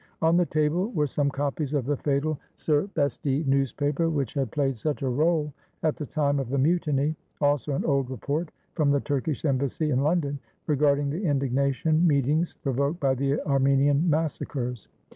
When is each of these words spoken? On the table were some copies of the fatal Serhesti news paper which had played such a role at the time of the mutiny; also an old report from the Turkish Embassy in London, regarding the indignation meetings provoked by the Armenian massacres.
On 0.19 0.35
the 0.35 0.47
table 0.47 0.89
were 0.93 1.05
some 1.05 1.29
copies 1.29 1.75
of 1.75 1.85
the 1.85 1.95
fatal 1.95 2.39
Serhesti 2.57 3.45
news 3.45 3.71
paper 3.71 4.09
which 4.09 4.33
had 4.33 4.49
played 4.49 4.75
such 4.75 5.03
a 5.03 5.07
role 5.09 5.53
at 5.83 5.95
the 5.95 6.07
time 6.07 6.39
of 6.39 6.49
the 6.49 6.57
mutiny; 6.57 7.15
also 7.39 7.75
an 7.75 7.85
old 7.85 8.09
report 8.09 8.49
from 8.73 8.89
the 8.89 8.99
Turkish 8.99 9.45
Embassy 9.45 9.91
in 9.91 9.99
London, 10.01 10.39
regarding 10.65 11.11
the 11.11 11.21
indignation 11.23 12.07
meetings 12.07 12.55
provoked 12.63 12.99
by 12.99 13.13
the 13.13 13.39
Armenian 13.45 14.09
massacres. 14.09 14.87